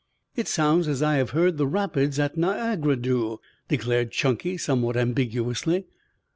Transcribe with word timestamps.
"It 0.35 0.47
sounds 0.47 0.87
as 0.87 1.03
I 1.03 1.17
have 1.17 1.29
heard 1.29 1.59
the 1.59 1.67
rapids 1.67 2.17
at 2.17 2.35
Niagara 2.35 2.95
do," 2.95 3.39
declared 3.67 4.11
Chunky 4.11 4.57
somewhat 4.57 4.97
ambiguously. 4.97 5.85